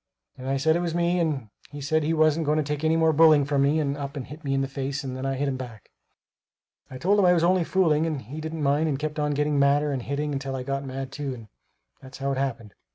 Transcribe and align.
and 0.35 0.49
I 0.49 0.57
said 0.57 0.75
it 0.75 0.79
was 0.79 0.95
me, 0.95 1.19
and 1.19 1.49
he 1.69 1.79
said 1.79 2.01
he 2.01 2.11
wasn't 2.11 2.47
going 2.47 2.57
to 2.57 2.63
take 2.63 2.83
any 2.83 2.95
more 2.97 3.13
bullying 3.13 3.45
from 3.45 3.61
me 3.61 3.79
and 3.79 3.95
up 3.95 4.15
and 4.17 4.25
hit 4.25 4.43
me 4.43 4.55
in 4.55 4.61
the 4.61 4.67
face 4.67 5.03
and 5.03 5.15
then 5.15 5.27
I 5.27 5.35
hit 5.35 5.47
him 5.47 5.57
back. 5.57 5.91
I 6.89 6.97
told 6.97 7.19
him 7.19 7.25
I 7.25 7.33
was 7.33 7.43
only 7.43 7.63
fooling, 7.63 8.11
but 8.11 8.23
he 8.23 8.41
didn't 8.41 8.63
mind 8.63 8.89
and 8.89 8.97
kept 8.97 9.19
on 9.19 9.35
getting 9.35 9.59
madder 9.59 9.91
and 9.91 10.01
hitting 10.01 10.39
till 10.39 10.55
I 10.55 10.63
got 10.63 10.83
mad 10.83 11.11
too 11.11 11.35
and 11.35 11.49
that's 12.01 12.17
how 12.17 12.31
it 12.31 12.39
happened. 12.39 12.73